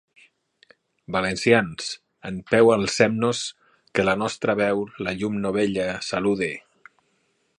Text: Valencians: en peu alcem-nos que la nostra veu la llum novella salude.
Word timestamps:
Valencians: 1.15 1.89
en 2.29 2.39
peu 2.53 2.71
alcem-nos 2.77 3.43
que 3.99 4.07
la 4.09 4.17
nostra 4.23 4.57
veu 4.63 4.83
la 5.09 5.17
llum 5.21 5.39
novella 5.47 5.89
salude. 6.09 6.53